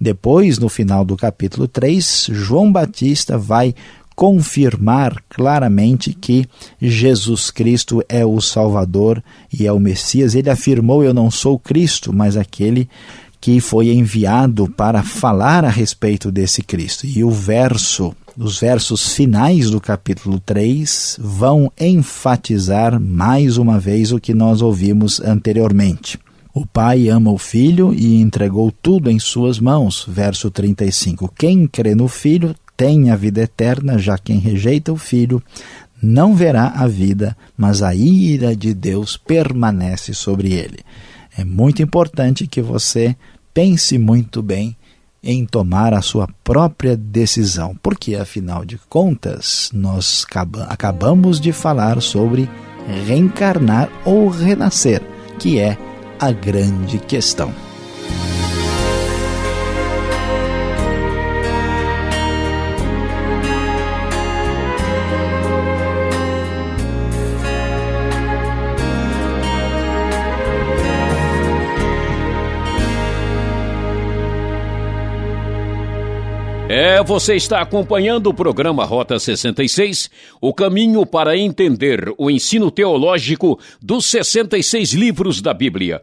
Depois, 0.00 0.58
no 0.58 0.68
final 0.68 1.04
do 1.04 1.16
capítulo 1.16 1.68
3, 1.68 2.28
João 2.32 2.72
Batista 2.72 3.36
vai 3.36 3.74
confirmar 4.16 5.22
claramente 5.28 6.14
que 6.14 6.46
Jesus 6.80 7.50
Cristo 7.50 8.02
é 8.08 8.24
o 8.24 8.40
Salvador 8.40 9.22
e 9.52 9.66
é 9.66 9.72
o 9.72 9.80
Messias. 9.80 10.34
Ele 10.34 10.50
afirmou: 10.50 11.02
Eu 11.02 11.12
não 11.12 11.30
sou 11.30 11.58
Cristo, 11.58 12.12
mas 12.12 12.36
aquele 12.36 12.88
que 13.40 13.60
foi 13.60 13.90
enviado 13.90 14.66
para 14.70 15.02
falar 15.02 15.66
a 15.66 15.68
respeito 15.68 16.32
desse 16.32 16.62
Cristo. 16.62 17.06
E 17.06 17.22
o 17.22 17.30
verso, 17.30 18.14
os 18.36 18.58
versos 18.58 19.14
finais 19.14 19.70
do 19.70 19.80
capítulo 19.80 20.40
3 20.40 21.18
vão 21.20 21.70
enfatizar 21.78 23.00
mais 23.00 23.56
uma 23.58 23.78
vez 23.78 24.10
o 24.12 24.18
que 24.18 24.34
nós 24.34 24.60
ouvimos 24.60 25.20
anteriormente. 25.20 26.18
O 26.52 26.66
Pai 26.66 27.08
ama 27.08 27.30
o 27.30 27.38
Filho 27.38 27.92
e 27.92 28.20
entregou 28.20 28.72
tudo 28.72 29.10
em 29.10 29.18
suas 29.18 29.58
mãos. 29.58 30.04
Verso 30.08 30.50
35. 30.50 31.32
Quem 31.36 31.66
crê 31.66 31.94
no 31.94 32.08
Filho 32.08 32.54
tem 32.76 33.10
a 33.10 33.16
vida 33.16 33.42
eterna, 33.42 33.98
já 33.98 34.18
quem 34.18 34.38
rejeita 34.38 34.92
o 34.92 34.96
Filho 34.96 35.42
não 36.02 36.34
verá 36.34 36.68
a 36.76 36.86
vida, 36.86 37.36
mas 37.56 37.82
a 37.82 37.94
ira 37.94 38.54
de 38.54 38.74
Deus 38.74 39.16
permanece 39.16 40.12
sobre 40.12 40.52
ele. 40.52 40.80
É 41.36 41.44
muito 41.44 41.82
importante 41.82 42.46
que 42.46 42.60
você 42.60 43.16
pense 43.52 43.96
muito 43.96 44.42
bem 44.42 44.76
em 45.24 45.46
tomar 45.46 45.94
a 45.94 46.02
sua 46.02 46.28
própria 46.44 46.96
decisão, 46.96 47.74
porque 47.82 48.14
afinal 48.14 48.64
de 48.64 48.78
contas, 48.88 49.70
nós 49.72 50.26
acabamos 50.68 51.40
de 51.40 51.50
falar 51.50 52.00
sobre 52.02 52.48
reencarnar 53.06 53.88
ou 54.04 54.28
renascer, 54.28 55.02
que 55.38 55.58
é 55.58 55.78
a 56.20 56.30
grande 56.30 56.98
questão. 56.98 57.52
É, 76.94 77.02
você 77.02 77.34
está 77.34 77.60
acompanhando 77.60 78.28
o 78.28 78.34
programa 78.34 78.84
Rota 78.84 79.18
66, 79.18 80.08
o 80.40 80.54
caminho 80.54 81.04
para 81.04 81.36
entender 81.36 82.14
o 82.16 82.30
ensino 82.30 82.70
teológico 82.70 83.58
dos 83.82 84.06
66 84.06 84.92
livros 84.92 85.42
da 85.42 85.52
Bíblia. 85.52 86.00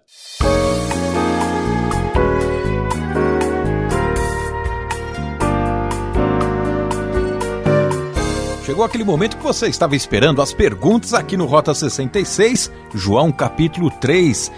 Chegou 8.66 8.86
aquele 8.86 9.04
momento 9.04 9.36
que 9.36 9.44
você 9.44 9.68
estava 9.68 9.94
esperando 9.94 10.42
as 10.42 10.54
perguntas 10.54 11.14
aqui 11.14 11.36
no 11.36 11.46
Rota 11.46 11.74
66, 11.74 12.72
João 12.96 13.30
capítulo 13.30 13.92
3. 13.92 14.50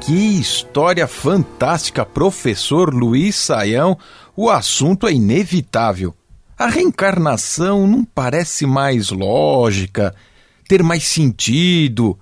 Que 0.00 0.40
história 0.40 1.06
fantástica, 1.06 2.04
professor 2.04 2.92
Luiz 2.92 3.36
Saião. 3.36 3.96
O 4.36 4.50
assunto 4.50 5.06
é 5.06 5.12
inevitável. 5.12 6.12
A 6.58 6.66
reencarnação 6.66 7.86
não 7.86 8.04
parece 8.04 8.66
mais 8.66 9.10
lógica, 9.10 10.12
ter 10.66 10.82
mais 10.82 11.04
sentido. 11.04 12.18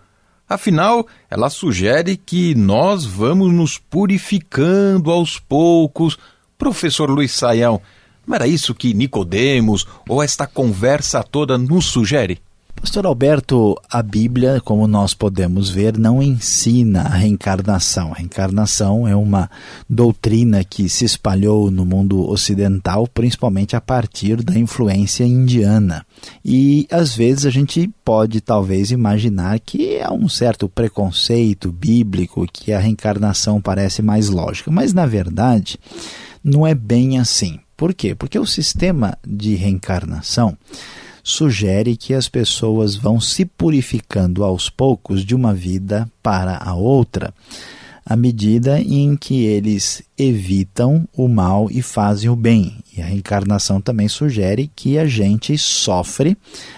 Afinal, 0.46 1.06
ela 1.30 1.48
sugere 1.48 2.18
que 2.18 2.54
nós 2.54 3.06
vamos 3.06 3.50
nos 3.50 3.78
purificando 3.78 5.10
aos 5.10 5.38
poucos. 5.38 6.18
Professor 6.58 7.08
Luiz 7.08 7.32
Saião, 7.32 7.80
não 8.26 8.34
era 8.34 8.46
isso 8.46 8.74
que 8.74 8.94
Nicodemos 8.94 9.86
ou 10.08 10.22
esta 10.22 10.46
conversa 10.46 11.22
toda 11.22 11.58
nos 11.58 11.86
sugere? 11.86 12.40
Pastor 12.84 13.06
Alberto, 13.06 13.80
a 13.88 14.02
Bíblia, 14.02 14.60
como 14.62 14.86
nós 14.86 15.14
podemos 15.14 15.70
ver, 15.70 15.96
não 15.96 16.22
ensina 16.22 17.00
a 17.02 17.14
reencarnação. 17.14 18.12
A 18.12 18.16
reencarnação 18.16 19.08
é 19.08 19.16
uma 19.16 19.50
doutrina 19.88 20.62
que 20.62 20.86
se 20.88 21.04
espalhou 21.04 21.70
no 21.70 21.86
mundo 21.86 22.28
ocidental, 22.28 23.08
principalmente 23.08 23.74
a 23.74 23.80
partir 23.80 24.42
da 24.42 24.58
influência 24.58 25.24
indiana. 25.24 26.04
E 26.44 26.86
às 26.90 27.14
vezes 27.16 27.46
a 27.46 27.50
gente 27.50 27.90
pode 28.04 28.42
talvez 28.42 28.90
imaginar 28.90 29.58
que 29.60 29.98
há 30.02 30.12
um 30.12 30.28
certo 30.28 30.68
preconceito 30.68 31.72
bíblico, 31.72 32.46
que 32.52 32.70
a 32.70 32.78
reencarnação 32.78 33.62
parece 33.62 34.02
mais 34.02 34.28
lógica, 34.28 34.70
mas 34.70 34.92
na 34.92 35.06
verdade 35.06 35.78
não 36.44 36.66
é 36.66 36.74
bem 36.74 37.18
assim. 37.18 37.58
Por 37.76 37.92
quê? 37.94 38.14
Porque 38.14 38.38
o 38.38 38.46
sistema 38.46 39.18
de 39.26 39.54
reencarnação 39.54 40.56
sugere 41.22 41.96
que 41.96 42.12
as 42.12 42.28
pessoas 42.28 42.94
vão 42.94 43.18
se 43.18 43.44
purificando 43.44 44.44
aos 44.44 44.68
poucos 44.68 45.24
de 45.24 45.34
uma 45.34 45.54
vida 45.54 46.08
para 46.22 46.58
a 46.58 46.74
outra, 46.74 47.32
à 48.04 48.16
medida 48.16 48.80
em 48.80 49.16
que 49.16 49.44
eles 49.44 50.02
evitam 50.16 51.08
o 51.16 51.26
mal 51.26 51.68
e 51.70 51.80
fazem 51.82 52.28
o 52.28 52.36
bem. 52.36 52.76
E 52.96 53.02
a 53.02 53.06
reencarnação 53.06 53.80
também 53.80 54.06
sugere 54.06 54.70
que 54.76 54.98
a 54.98 55.06
gente 55.06 55.56
sofre 55.58 56.36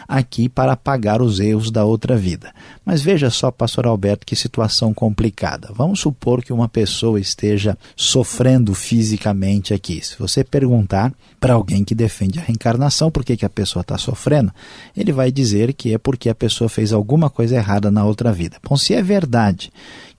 aqui 0.08 0.48
para 0.48 0.76
pagar 0.76 1.20
os 1.20 1.40
erros 1.40 1.70
da 1.70 1.84
outra 1.84 2.16
vida. 2.16 2.54
Mas 2.84 3.02
veja 3.02 3.28
só, 3.28 3.50
pastor 3.50 3.86
Alberto, 3.86 4.24
que 4.24 4.34
situação 4.34 4.94
complicada. 4.94 5.70
Vamos 5.74 6.00
supor 6.00 6.42
que 6.42 6.52
uma 6.52 6.68
pessoa 6.68 7.20
esteja 7.20 7.76
sofrendo 7.94 8.72
fisicamente 8.72 9.74
aqui. 9.74 10.00
Se 10.02 10.18
você 10.18 10.42
perguntar 10.42 11.12
para 11.38 11.54
alguém 11.54 11.84
que 11.84 11.94
defende 11.94 12.38
a 12.38 12.42
reencarnação 12.42 13.10
por 13.10 13.24
que, 13.24 13.36
que 13.36 13.44
a 13.44 13.50
pessoa 13.50 13.82
está 13.82 13.98
sofrendo, 13.98 14.52
ele 14.96 15.12
vai 15.12 15.30
dizer 15.30 15.74
que 15.74 15.92
é 15.92 15.98
porque 15.98 16.30
a 16.30 16.34
pessoa 16.34 16.70
fez 16.70 16.92
alguma 16.92 17.28
coisa 17.28 17.56
errada 17.56 17.90
na 17.90 18.04
outra 18.04 18.32
vida. 18.32 18.56
Bom, 18.66 18.76
se 18.76 18.94
é 18.94 19.02
verdade 19.02 19.70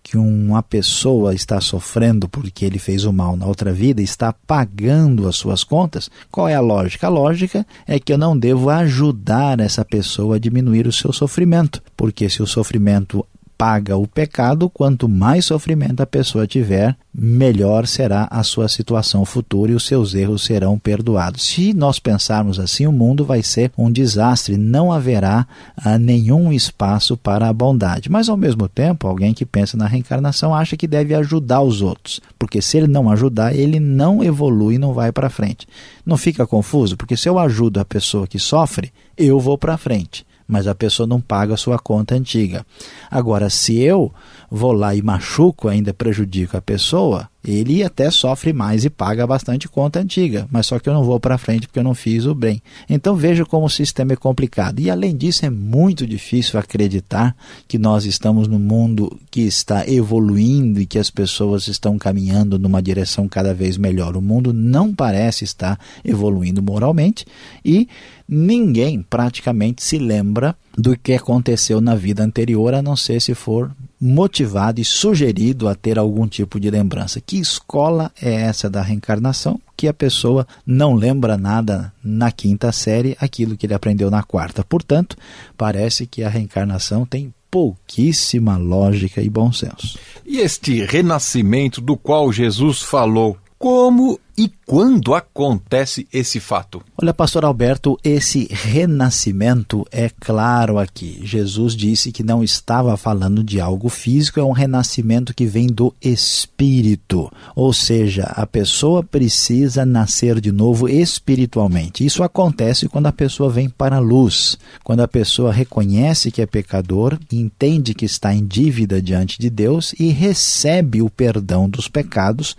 que 0.07 0.17
uma 0.17 0.63
pessoa 0.63 1.35
está 1.35 1.59
sofrendo 1.59 2.29
porque 2.29 2.63
ele 2.63 2.79
fez 2.79 3.03
o 3.03 3.11
mal 3.11 3.35
na 3.35 3.45
outra 3.45 3.73
vida, 3.73 4.01
está 4.01 4.31
pagando 4.31 5.27
as 5.27 5.35
suas 5.35 5.65
contas, 5.65 6.09
qual 6.31 6.47
é 6.47 6.55
a 6.55 6.61
lógica? 6.61 7.07
A 7.07 7.09
lógica 7.09 7.67
é 7.85 7.99
que 7.99 8.13
eu 8.13 8.17
não 8.17 8.37
devo 8.37 8.69
ajudar 8.69 9.59
essa 9.59 9.83
pessoa 9.83 10.37
a 10.37 10.39
diminuir 10.39 10.87
o 10.87 10.93
seu 10.93 11.11
sofrimento, 11.11 11.83
porque 11.97 12.29
se 12.29 12.41
o 12.41 12.47
sofrimento 12.47 13.25
paga 13.57 13.97
o 13.97 14.05
pecado, 14.05 14.69
quanto 14.69 15.09
mais 15.09 15.45
sofrimento 15.45 16.01
a 16.01 16.05
pessoa 16.05 16.45
tiver, 16.45 16.95
melhor 17.13 17.87
será 17.87 18.27
a 18.29 18.43
sua 18.43 18.69
situação 18.69 19.25
futura 19.25 19.71
e 19.71 19.75
os 19.75 19.85
seus 19.85 20.13
erros 20.13 20.43
serão 20.43 20.77
perdoados. 20.77 21.47
Se 21.47 21.73
nós 21.73 21.97
pensarmos 21.97 22.59
assim, 22.59 22.85
o 22.85 22.91
mundo 22.91 23.25
vai 23.25 23.41
ser 23.41 23.71
um 23.75 23.91
desastre, 23.91 24.55
não 24.57 24.91
haverá 24.91 25.47
ah, 25.75 25.97
nenhum 25.97 26.53
espaço 26.53 27.17
para 27.17 27.49
a 27.49 27.53
bondade. 27.53 28.11
Mas 28.11 28.29
ao 28.29 28.37
mesmo 28.37 28.67
tempo, 28.67 29.07
alguém 29.07 29.33
que 29.33 29.45
pensa 29.45 29.75
na 29.75 29.87
reencarnação 29.87 30.53
acha 30.53 30.77
que 30.77 30.87
deve 30.87 31.15
ajudar 31.15 31.61
os 31.61 31.81
outros, 31.81 32.21
porque 32.37 32.61
se 32.61 32.77
ele 32.77 32.87
não 32.87 33.09
ajudar, 33.09 33.55
ele 33.55 33.79
não 33.79 34.23
evolui 34.23 34.77
não 34.77 34.93
vai 34.93 35.11
para 35.11 35.29
frente. 35.29 35.67
Não 36.05 36.17
fica 36.17 36.45
confuso? 36.45 36.95
Porque 36.95 37.17
se 37.17 37.27
eu 37.27 37.39
ajudo 37.39 37.79
a 37.79 37.85
pessoa 37.85 38.27
que 38.27 38.37
sofre, 38.37 38.91
eu 39.17 39.39
vou 39.39 39.57
para 39.57 39.77
frente 39.77 40.26
mas 40.47 40.67
a 40.67 40.73
pessoa 40.73 41.05
não 41.05 41.19
paga 41.19 41.53
a 41.53 41.57
sua 41.57 41.77
conta 41.77 42.15
antiga. 42.15 42.65
Agora, 43.11 43.49
se 43.49 43.79
eu 43.79 44.13
vou 44.49 44.71
lá 44.71 44.95
e 44.95 45.01
machuco, 45.01 45.67
ainda 45.67 45.93
prejudico 45.93 46.55
a 46.55 46.61
pessoa, 46.61 47.29
ele 47.43 47.83
até 47.83 48.11
sofre 48.11 48.51
mais 48.51 48.83
e 48.83 48.89
paga 48.89 49.25
bastante 49.25 49.69
conta 49.69 49.99
antiga, 49.99 50.47
mas 50.51 50.65
só 50.65 50.79
que 50.79 50.89
eu 50.89 50.93
não 50.93 51.03
vou 51.03 51.19
para 51.19 51.37
frente 51.37 51.67
porque 51.67 51.79
eu 51.79 51.83
não 51.83 51.95
fiz 51.95 52.25
o 52.25 52.35
bem. 52.35 52.61
Então 52.89 53.15
veja 53.15 53.45
como 53.45 53.65
o 53.65 53.69
sistema 53.69 54.13
é 54.13 54.15
complicado. 54.15 54.79
E 54.79 54.89
além 54.89 55.15
disso, 55.15 55.45
é 55.45 55.49
muito 55.49 56.05
difícil 56.05 56.59
acreditar 56.59 57.35
que 57.67 57.77
nós 57.77 58.05
estamos 58.05 58.47
num 58.47 58.59
mundo 58.59 59.17
que 59.31 59.41
está 59.41 59.87
evoluindo 59.87 60.81
e 60.81 60.85
que 60.85 60.99
as 60.99 61.09
pessoas 61.09 61.67
estão 61.67 61.97
caminhando 61.97 62.59
numa 62.59 62.81
direção 62.81 63.27
cada 63.29 63.53
vez 63.53 63.77
melhor. 63.77 64.17
O 64.17 64.21
mundo 64.21 64.51
não 64.51 64.93
parece 64.93 65.45
estar 65.45 65.79
evoluindo 66.03 66.61
moralmente 66.61 67.25
e 67.63 67.87
ninguém 68.27 69.01
praticamente 69.01 69.83
se 69.83 69.97
lembra 69.97 70.55
do 70.77 70.97
que 70.97 71.13
aconteceu 71.13 71.79
na 71.79 71.95
vida 71.95 72.23
anterior, 72.23 72.73
a 72.73 72.81
não 72.81 72.95
ser 72.95 73.21
se 73.21 73.33
for 73.33 73.71
motivado 73.99 74.79
e 74.79 74.85
sugerido 74.85 75.67
a 75.67 75.75
ter 75.75 75.97
algum 75.97 76.27
tipo 76.27 76.59
de 76.59 76.69
lembrança. 76.69 77.19
Que 77.19 77.37
escola 77.37 78.11
é 78.21 78.33
essa 78.33 78.69
da 78.69 78.81
reencarnação? 78.81 79.59
Que 79.75 79.87
a 79.87 79.93
pessoa 79.93 80.47
não 80.65 80.93
lembra 80.93 81.37
nada 81.37 81.93
na 82.03 82.31
quinta 82.31 82.71
série, 82.71 83.17
aquilo 83.19 83.57
que 83.57 83.65
ele 83.65 83.73
aprendeu 83.73 84.09
na 84.09 84.23
quarta. 84.23 84.63
Portanto, 84.63 85.17
parece 85.57 86.05
que 86.05 86.23
a 86.23 86.29
reencarnação 86.29 87.05
tem 87.05 87.33
pouquíssima 87.49 88.57
lógica 88.57 89.21
e 89.21 89.29
bom 89.29 89.51
senso. 89.51 89.97
E 90.25 90.39
este 90.39 90.83
renascimento 90.83 91.81
do 91.81 91.95
qual 91.95 92.31
Jesus 92.31 92.81
falou, 92.81 93.37
como 93.57 94.19
e 94.37 94.51
quando 94.67 95.15
acontece 95.15 96.07
esse 96.13 96.39
fato? 96.39 96.83
Olha, 97.01 97.11
pastor 97.11 97.43
Alberto, 97.43 97.97
esse 98.03 98.47
renascimento 98.51 99.83
é 99.91 100.11
claro 100.19 100.77
aqui. 100.77 101.19
Jesus 101.23 101.75
disse 101.75 102.11
que 102.11 102.21
não 102.21 102.43
estava 102.43 102.95
falando 102.95 103.43
de 103.43 103.59
algo 103.59 103.89
físico, 103.89 104.39
é 104.39 104.43
um 104.43 104.51
renascimento 104.51 105.33
que 105.33 105.47
vem 105.47 105.65
do 105.65 105.91
espírito. 105.99 107.31
Ou 107.55 107.73
seja, 107.73 108.25
a 108.25 108.45
pessoa 108.45 109.01
precisa 109.01 109.83
nascer 109.83 110.39
de 110.39 110.51
novo 110.51 110.87
espiritualmente. 110.87 112.05
Isso 112.05 112.21
acontece 112.21 112.87
quando 112.87 113.07
a 113.07 113.13
pessoa 113.13 113.49
vem 113.49 113.67
para 113.67 113.95
a 113.95 113.99
luz, 113.99 114.55
quando 114.83 114.99
a 114.99 115.07
pessoa 115.07 115.51
reconhece 115.51 116.29
que 116.29 116.43
é 116.43 116.45
pecador, 116.45 117.17
entende 117.31 117.95
que 117.95 118.05
está 118.05 118.35
em 118.35 118.45
dívida 118.45 119.01
diante 119.01 119.39
de 119.39 119.49
Deus 119.49 119.95
e 119.99 120.09
recebe 120.09 121.01
o 121.01 121.09
perdão 121.09 121.67
dos 121.67 121.87
pecados 121.87 122.55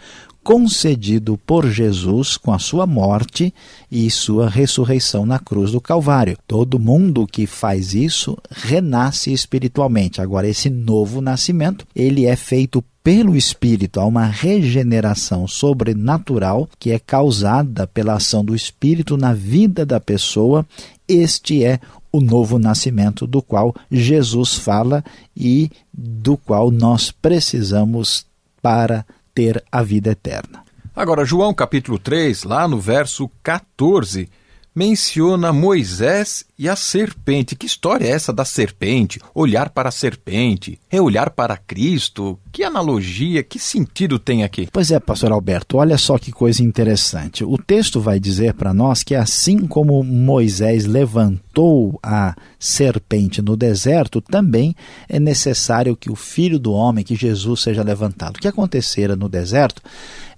concedido 0.48 1.36
por 1.36 1.68
Jesus 1.68 2.38
com 2.38 2.54
a 2.54 2.58
sua 2.58 2.86
morte 2.86 3.52
e 3.92 4.10
sua 4.10 4.48
ressurreição 4.48 5.26
na 5.26 5.38
cruz 5.38 5.72
do 5.72 5.78
Calvário. 5.78 6.38
Todo 6.46 6.78
mundo 6.78 7.26
que 7.26 7.46
faz 7.46 7.92
isso 7.92 8.34
renasce 8.50 9.30
espiritualmente. 9.30 10.22
Agora 10.22 10.48
esse 10.48 10.70
novo 10.70 11.20
nascimento, 11.20 11.86
ele 11.94 12.24
é 12.24 12.34
feito 12.34 12.82
pelo 13.04 13.36
Espírito, 13.36 14.00
há 14.00 14.06
uma 14.06 14.24
regeneração 14.24 15.46
sobrenatural 15.46 16.66
que 16.78 16.92
é 16.92 16.98
causada 16.98 17.86
pela 17.86 18.14
ação 18.14 18.42
do 18.42 18.56
Espírito 18.56 19.18
na 19.18 19.34
vida 19.34 19.84
da 19.84 20.00
pessoa. 20.00 20.64
Este 21.06 21.62
é 21.62 21.78
o 22.10 22.22
novo 22.22 22.58
nascimento 22.58 23.26
do 23.26 23.42
qual 23.42 23.74
Jesus 23.90 24.54
fala 24.54 25.04
e 25.36 25.70
do 25.92 26.38
qual 26.38 26.70
nós 26.70 27.10
precisamos 27.10 28.24
para 28.62 29.04
ter 29.38 29.62
a 29.70 29.84
vida 29.84 30.10
eterna. 30.10 30.64
Agora, 30.96 31.24
João 31.24 31.54
capítulo 31.54 31.96
3, 31.96 32.42
lá 32.42 32.66
no 32.66 32.80
verso 32.80 33.30
14, 33.40 34.28
menciona 34.78 35.52
Moisés 35.52 36.44
e 36.56 36.68
a 36.68 36.76
serpente. 36.76 37.56
Que 37.56 37.66
história 37.66 38.06
é 38.06 38.10
essa 38.10 38.32
da 38.32 38.44
serpente? 38.44 39.20
Olhar 39.34 39.70
para 39.70 39.88
a 39.88 39.92
serpente, 39.92 40.78
reolhar 40.88 41.32
para 41.32 41.56
Cristo? 41.56 42.38
Que 42.52 42.62
analogia, 42.62 43.42
que 43.42 43.58
sentido 43.58 44.20
tem 44.20 44.44
aqui? 44.44 44.68
Pois 44.72 44.92
é, 44.92 45.00
pastor 45.00 45.32
Alberto, 45.32 45.78
olha 45.78 45.98
só 45.98 46.16
que 46.16 46.30
coisa 46.30 46.62
interessante. 46.62 47.42
O 47.42 47.58
texto 47.58 48.00
vai 48.00 48.20
dizer 48.20 48.54
para 48.54 48.72
nós 48.72 49.02
que 49.02 49.16
assim 49.16 49.66
como 49.66 50.04
Moisés 50.04 50.84
levantou 50.84 51.98
a 52.00 52.36
serpente 52.56 53.42
no 53.42 53.56
deserto, 53.56 54.20
também 54.20 54.76
é 55.08 55.18
necessário 55.18 55.96
que 55.96 56.10
o 56.10 56.14
filho 56.14 56.58
do 56.58 56.72
homem, 56.72 57.04
que 57.04 57.16
Jesus, 57.16 57.62
seja 57.62 57.82
levantado. 57.82 58.36
O 58.36 58.40
que 58.40 58.46
acontecera 58.46 59.16
no 59.16 59.28
deserto 59.28 59.82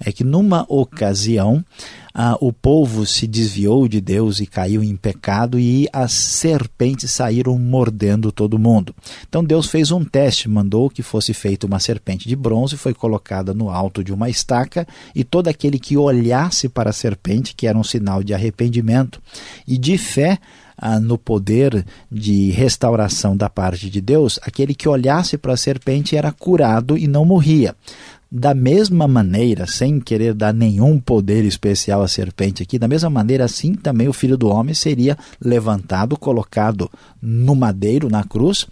é 0.02 0.10
que 0.10 0.24
numa 0.24 0.64
ocasião 0.66 1.62
ah, 2.14 2.36
o 2.40 2.52
povo 2.52 3.06
se 3.06 3.26
desviou 3.26 3.86
de 3.86 4.00
Deus 4.00 4.40
e 4.40 4.46
caiu 4.46 4.82
em 4.82 4.96
pecado 4.96 5.58
e 5.58 5.88
as 5.92 6.12
serpentes 6.12 7.10
saíram 7.10 7.58
mordendo 7.58 8.32
todo 8.32 8.58
mundo. 8.58 8.94
Então 9.28 9.44
Deus 9.44 9.68
fez 9.68 9.90
um 9.90 10.04
teste, 10.04 10.48
mandou 10.48 10.90
que 10.90 11.02
fosse 11.02 11.32
feita 11.32 11.66
uma 11.66 11.78
serpente 11.78 12.28
de 12.28 12.36
bronze, 12.36 12.76
foi 12.76 12.94
colocada 12.94 13.54
no 13.54 13.70
alto 13.70 14.02
de 14.02 14.12
uma 14.12 14.28
estaca 14.28 14.86
e 15.14 15.22
todo 15.22 15.48
aquele 15.48 15.78
que 15.78 15.96
olhasse 15.96 16.68
para 16.68 16.90
a 16.90 16.92
serpente, 16.92 17.54
que 17.54 17.66
era 17.66 17.78
um 17.78 17.84
sinal 17.84 18.22
de 18.22 18.34
arrependimento 18.34 19.20
e 19.66 19.78
de 19.78 19.96
fé, 19.96 20.38
ah, 20.82 20.98
no 20.98 21.18
poder 21.18 21.84
de 22.10 22.50
restauração 22.50 23.36
da 23.36 23.50
parte 23.50 23.90
de 23.90 24.00
Deus, 24.00 24.38
aquele 24.42 24.74
que 24.74 24.88
olhasse 24.88 25.36
para 25.36 25.52
a 25.52 25.56
serpente 25.56 26.16
era 26.16 26.32
curado 26.32 26.96
e 26.96 27.06
não 27.06 27.24
morria. 27.24 27.76
Da 28.32 28.54
mesma 28.54 29.08
maneira, 29.08 29.66
sem 29.66 29.98
querer 29.98 30.34
dar 30.34 30.54
nenhum 30.54 31.00
poder 31.00 31.44
especial 31.44 32.00
à 32.00 32.06
serpente 32.06 32.62
aqui, 32.62 32.78
da 32.78 32.86
mesma 32.86 33.10
maneira, 33.10 33.44
assim 33.44 33.74
também 33.74 34.06
o 34.06 34.12
filho 34.12 34.38
do 34.38 34.46
homem 34.46 34.72
seria 34.72 35.18
levantado, 35.44 36.16
colocado 36.16 36.88
no 37.20 37.56
madeiro, 37.56 38.08
na 38.08 38.22
cruz, 38.22 38.68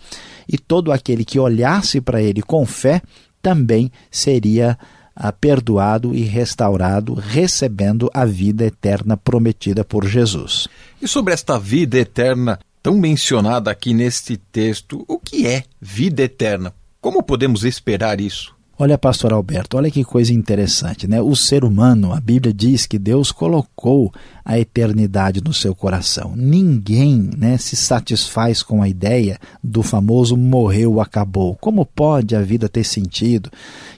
e 0.48 0.56
todo 0.56 0.92
aquele 0.92 1.24
que 1.24 1.40
olhasse 1.40 2.00
para 2.00 2.22
ele 2.22 2.40
com 2.40 2.64
fé 2.64 3.02
também 3.42 3.90
seria 4.12 4.78
ah, 5.14 5.32
perdoado 5.32 6.14
e 6.14 6.22
restaurado, 6.22 7.14
recebendo 7.14 8.08
a 8.14 8.24
vida 8.24 8.64
eterna 8.64 9.16
prometida 9.16 9.82
por 9.82 10.06
Jesus. 10.06 10.68
E 11.02 11.08
sobre 11.08 11.34
esta 11.34 11.58
vida 11.58 11.98
eterna 11.98 12.60
tão 12.80 12.96
mencionada 12.96 13.72
aqui 13.72 13.92
neste 13.92 14.36
texto, 14.36 15.04
o 15.08 15.18
que 15.18 15.48
é 15.48 15.64
vida 15.80 16.22
eterna? 16.22 16.72
Como 17.00 17.24
podemos 17.24 17.64
esperar 17.64 18.20
isso? 18.20 18.56
Olha, 18.80 18.96
pastor 18.96 19.32
Alberto, 19.32 19.76
olha 19.76 19.90
que 19.90 20.04
coisa 20.04 20.32
interessante, 20.32 21.08
né? 21.08 21.20
O 21.20 21.34
ser 21.34 21.64
humano, 21.64 22.12
a 22.12 22.20
Bíblia 22.20 22.54
diz 22.54 22.86
que 22.86 22.96
Deus 22.96 23.32
colocou 23.32 24.14
a 24.44 24.56
eternidade 24.56 25.42
no 25.42 25.52
seu 25.52 25.74
coração. 25.74 26.34
Ninguém, 26.36 27.28
né, 27.36 27.58
se 27.58 27.74
satisfaz 27.74 28.62
com 28.62 28.80
a 28.80 28.88
ideia 28.88 29.36
do 29.64 29.82
famoso 29.82 30.36
morreu, 30.36 31.00
acabou. 31.00 31.56
Como 31.56 31.84
pode 31.84 32.36
a 32.36 32.40
vida 32.40 32.68
ter 32.68 32.84
sentido? 32.84 33.50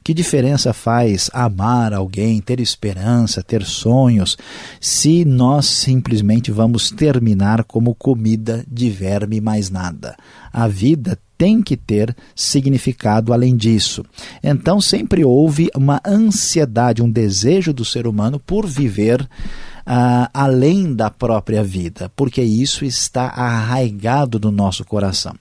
Que 0.03 0.15
diferença 0.15 0.73
faz 0.73 1.29
amar 1.35 1.93
alguém, 1.93 2.41
ter 2.41 2.59
esperança, 2.59 3.43
ter 3.43 3.63
sonhos, 3.65 4.39
se 4.81 5.27
nós 5.27 5.67
simplesmente 5.67 6.51
vamos 6.51 6.91
terminar 6.91 7.65
como 7.65 7.95
comida 7.95 8.65
de 8.67 8.89
verme 8.89 9.43
mais 9.43 9.69
nada? 9.69 10.17
A 10.51 10.67
vida 10.67 11.19
tem 11.41 11.63
que 11.63 11.75
ter 11.75 12.15
significado 12.37 13.33
além 13.33 13.57
disso. 13.57 14.05
Então 14.45 14.79
sempre 14.79 15.25
houve 15.25 15.71
uma 15.75 15.99
ansiedade, 16.07 17.03
um 17.03 17.11
desejo 17.11 17.73
do 17.73 17.83
ser 17.83 18.07
humano 18.07 18.39
por 18.39 18.67
viver 18.67 19.27
Uh, 19.81 20.29
além 20.33 20.95
da 20.95 21.11
própria 21.11 21.65
vida, 21.65 22.13
porque 22.15 22.41
isso 22.43 22.85
está 22.85 23.25
arraigado 23.25 24.39
no 24.39 24.53
nosso 24.53 24.85
coração. 24.85 25.35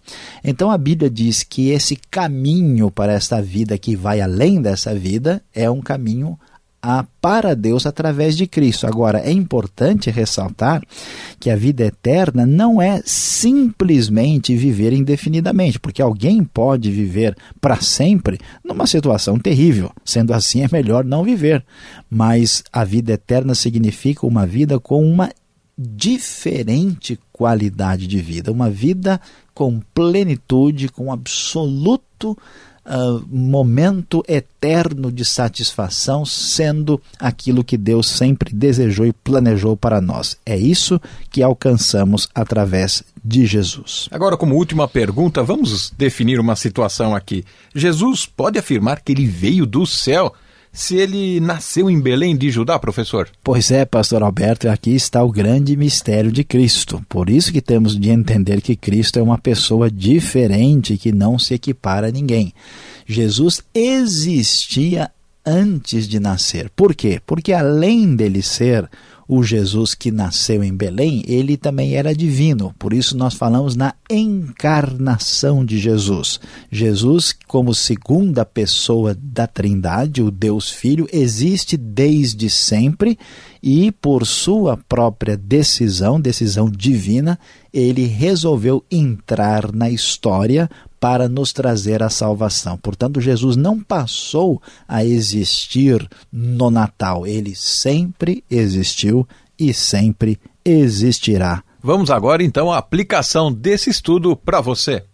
Então 0.44 0.72
a 0.72 0.78
Bíblia 0.78 1.08
diz 1.08 1.44
que 1.44 1.70
esse 1.70 1.96
caminho 2.10 2.90
para 2.90 3.14
esta 3.14 3.42
vida 3.42 3.78
que 3.78 3.96
vai 3.96 4.22
além 4.22 4.60
dessa 4.60 4.96
vida 4.96 5.44
é 5.54 5.70
um 5.70 5.82
caminho 5.82 6.40
a, 6.82 7.06
para 7.22 7.56
Deus 7.56 7.86
através 7.86 8.36
de 8.38 8.48
Cristo. 8.48 8.88
Agora, 8.88 9.20
é 9.20 9.32
importante 9.32 10.10
ressaltar 10.10 10.82
que 11.40 11.50
a 11.50 11.56
vida 11.56 11.86
eterna 11.86 12.46
não 12.46 12.82
é 12.82 13.02
simplesmente 13.06 14.56
viver 14.56 14.94
indefinidamente, 14.94 15.80
porque 15.80 16.02
alguém 16.02 16.44
pode 16.44 16.90
viver 16.92 17.36
para 17.60 17.82
sempre 17.82 18.40
numa 18.64 18.88
situação 18.88 19.38
terrível. 19.38 19.92
Sendo 20.06 20.34
assim, 20.34 20.64
é 20.64 20.70
melhor 20.72 21.04
não 21.04 21.24
viver. 21.24 21.64
Mas 22.10 22.64
a 22.72 22.84
vida 22.84 23.14
eterna 23.14 23.54
significa 23.54 24.26
uma 24.26 24.46
vida 24.46 24.80
com 24.80 25.04
uma 25.04 25.30
diferente 25.78 27.18
qualidade 27.32 28.06
de 28.06 28.20
vida, 28.20 28.52
uma 28.52 28.70
vida 28.70 29.20
com 29.54 29.80
plenitude, 29.94 30.90
com 30.90 31.12
absoluto 31.12 32.38
uh, 32.90 33.24
momento 33.30 34.24
eterno 34.28 35.12
de 35.12 35.24
satisfação, 35.24 36.26
sendo 36.26 37.00
aquilo 37.20 37.64
que 37.64 37.78
Deus 37.78 38.08
sempre 38.08 38.54
desejou 38.54 39.06
e 39.06 39.14
planejou 39.14 39.78
para 39.78 40.02
nós. 40.02 40.38
É 40.46 40.58
isso 40.58 41.00
que 41.30 41.44
alcançamos 41.44 42.28
através 42.34 43.04
de 43.24 43.46
Jesus. 43.46 44.08
Agora, 44.12 44.36
como 44.36 44.56
última 44.56 44.88
pergunta, 44.88 45.44
vamos 45.44 45.92
definir 45.98 46.40
uma 46.40 46.56
situação 46.56 47.16
aqui. 47.16 47.46
Jesus 47.76 48.26
pode 48.26 48.58
afirmar 48.58 49.02
que 49.02 49.12
ele 49.12 49.26
veio 49.26 49.66
do 49.66 49.86
céu? 49.86 50.34
Se 50.72 50.96
ele 50.96 51.40
nasceu 51.40 51.90
em 51.90 52.00
Belém 52.00 52.38
de 52.38 52.50
Judá, 52.50 52.78
professor? 52.78 53.30
Pois 53.44 53.72
é, 53.72 53.86
pastor 53.86 54.24
Alberto, 54.24 54.70
aqui 54.70 54.96
está 54.96 55.24
o 55.24 55.32
grande 55.32 55.76
mistério 55.76 56.32
de 56.32 56.44
Cristo. 56.44 57.04
Por 57.10 57.30
isso 57.30 57.52
que 57.52 57.62
temos 57.62 58.00
de 58.00 58.10
entender 58.10 58.62
que 58.62 58.76
Cristo 58.76 59.20
é 59.20 59.22
uma 59.22 59.38
pessoa 59.38 59.90
diferente 59.90 60.98
que 60.98 61.12
não 61.12 61.40
se 61.40 61.54
equipara 61.54 62.08
a 62.08 62.12
ninguém. 62.12 62.54
Jesus 63.06 63.62
existia 63.74 65.12
antes 65.46 66.08
de 66.08 66.20
nascer. 66.20 66.70
Por 66.76 66.94
quê? 66.94 67.20
Porque 67.26 67.54
além 67.54 68.16
dele 68.16 68.42
ser 68.42 68.90
o 69.32 69.44
Jesus 69.44 69.94
que 69.94 70.10
nasceu 70.10 70.64
em 70.64 70.76
Belém, 70.76 71.24
ele 71.28 71.56
também 71.56 71.94
era 71.94 72.16
divino. 72.16 72.74
Por 72.80 72.92
isso 72.92 73.16
nós 73.16 73.36
falamos 73.36 73.76
na 73.76 73.94
encarnação 74.10 75.64
de 75.64 75.78
Jesus. 75.78 76.40
Jesus, 76.72 77.36
como 77.48 77.76
segunda 77.76 78.44
pessoa 78.44 79.16
da 79.22 79.46
Trindade, 79.46 80.24
o 80.24 80.32
Deus 80.32 80.72
Filho, 80.72 81.08
existe 81.14 81.78
desde 81.78 82.50
sempre 82.50 83.20
e 83.62 83.92
por 83.92 84.26
sua 84.26 84.76
própria 84.76 85.38
decisão, 85.38 86.20
decisão 86.20 86.68
divina, 86.68 87.38
ele 87.72 88.06
resolveu 88.06 88.84
entrar 88.90 89.72
na 89.72 89.92
história 89.92 90.68
para 91.00 91.30
nos 91.30 91.54
trazer 91.54 92.04
a 92.04 92.10
salvação. 92.10 92.78
Portanto, 92.78 93.22
Jesus 93.22 93.56
não 93.56 93.80
passou 93.80 94.62
a 94.88 95.04
existir 95.04 96.08
no 96.32 96.70
Natal, 96.70 97.26
ele 97.26 97.56
sempre 97.56 98.44
existiu 98.50 99.28
e 99.58 99.74
sempre 99.74 100.40
existirá. 100.64 101.64
Vamos 101.82 102.12
agora 102.12 102.44
então 102.44 102.72
à 102.72 102.78
aplicação 102.78 103.52
desse 103.52 103.90
estudo 103.90 104.36
para 104.36 104.60
você. 104.60 105.06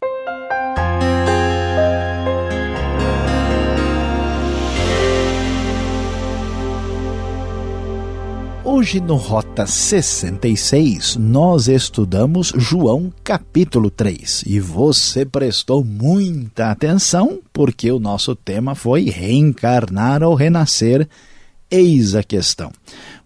Hoje 8.78 9.00
no 9.00 9.16
Rota 9.16 9.66
66 9.66 11.16
nós 11.16 11.70
estudamos 11.70 12.52
João 12.58 13.10
capítulo 13.24 13.90
3 13.90 14.44
e 14.46 14.60
você 14.60 15.26
prestou 15.26 15.82
muita 15.82 16.72
atenção 16.72 17.40
porque 17.54 17.90
o 17.90 18.02
nosso 18.02 18.36
tema 18.36 18.76
foi 18.76 19.06
reencarnar 19.06 20.22
ou 20.24 20.36
renascer. 20.36 21.08
Eis 21.72 22.16
a 22.16 22.22
questão. 22.22 22.70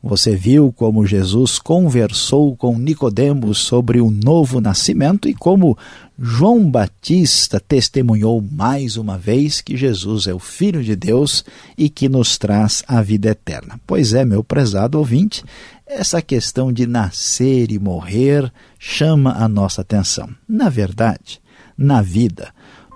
Você 0.01 0.33
viu 0.33 0.71
como 0.71 1.05
Jesus 1.05 1.59
conversou 1.59 2.55
com 2.55 2.77
Nicodemos 2.79 3.57
sobre 3.57 3.99
o 3.99 4.09
novo 4.09 4.61
nascimento 4.61 5.27
e 5.27 5.33
como 5.33 5.77
João 6.17 6.71
Batista 6.71 7.59
testemunhou 7.59 8.41
mais 8.41 8.95
uma 8.95 9.17
vez 9.17 9.59
que 9.59 9.75
Jesus 9.75 10.25
é 10.25 10.33
o 10.33 10.39
Filho 10.39 10.81
de 10.81 10.95
Deus 10.95 11.43
e 11.77 11.89
que 11.89 12.07
nos 12.07 12.37
traz 12.37 12.81
a 12.87 13.01
vida 13.01 13.29
eterna. 13.29 13.79
Pois 13.85 14.13
é, 14.13 14.23
meu 14.23 14.41
prezado 14.41 14.97
ouvinte, 14.97 15.43
essa 15.85 16.21
questão 16.21 16.71
de 16.71 16.87
nascer 16.87 17.69
e 17.69 17.77
morrer 17.77 18.49
chama 18.79 19.33
a 19.33 19.49
nossa 19.49 19.81
atenção. 19.81 20.29
Na 20.47 20.69
verdade, 20.69 21.41
na 21.77 22.01
vida, 22.01 22.53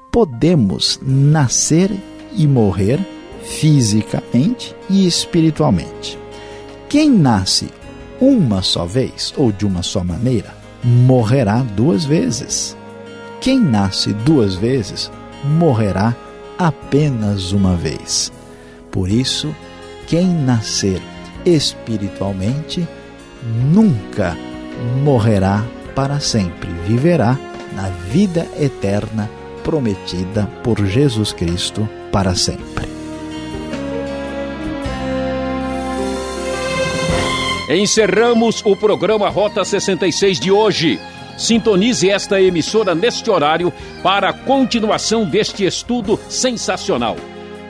podemos 0.10 1.02
nascer 1.02 1.92
e 2.38 2.48
morrer 2.48 2.98
fisicamente 3.42 4.74
e 4.90 5.06
espiritualmente. 5.06 6.23
Quem 6.90 7.10
nasce 7.10 7.70
uma 8.20 8.62
só 8.62 8.86
vez 8.86 9.34
ou 9.36 9.52
de 9.52 9.66
uma 9.66 9.84
só 9.84 10.04
maneira, 10.04 10.54
morrerá 10.84 11.58
duas 11.76 12.06
vezes. 12.06 12.78
Quem 13.42 13.60
nasce 13.60 14.14
duas 14.14 14.56
vezes 14.56 15.12
morrerá 15.44 16.16
apenas 16.58 17.52
uma 17.52 17.76
vez. 17.76 18.32
Por 18.92 19.10
isso, 19.10 19.54
quem 20.08 20.28
nascer 20.28 21.02
espiritualmente 21.46 22.88
nunca 23.72 24.38
morrerá 25.04 25.66
para 25.96 26.20
sempre, 26.20 26.70
viverá 26.88 27.38
na 27.76 27.90
vida 27.90 28.48
eterna 28.60 29.30
prometida 29.64 30.48
por 30.64 30.86
Jesus 30.86 31.32
Cristo 31.32 31.88
para 32.12 32.36
sempre. 32.36 32.93
Encerramos 37.74 38.62
o 38.64 38.76
programa 38.76 39.30
Rota 39.30 39.66
66 39.66 40.40
de 40.40 40.52
hoje. 40.52 41.00
Sintonize 41.36 42.08
esta 42.08 42.40
emissora 42.40 42.94
neste 42.94 43.32
horário 43.32 43.74
para 44.04 44.30
a 44.30 44.34
continuação 44.34 45.26
deste 45.26 45.66
estudo 45.66 46.20
sensacional. 46.30 47.18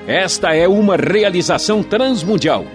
Esta 0.06 0.54
é 0.54 0.68
uma 0.68 0.98
realização 0.98 1.82
transmundial. 1.82 2.66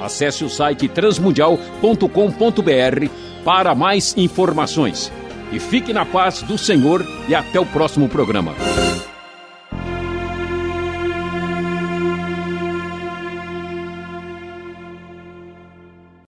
Acesse 0.00 0.44
o 0.44 0.48
site 0.48 0.86
transmundial.com.br 0.86 3.10
para 3.44 3.74
mais 3.74 4.16
informações. 4.16 5.10
E 5.50 5.58
fique 5.58 5.92
na 5.92 6.06
paz 6.06 6.42
do 6.42 6.56
Senhor 6.56 7.04
e 7.28 7.34
até 7.34 7.58
o 7.58 7.66
próximo 7.66 8.08
programa. 8.08 8.54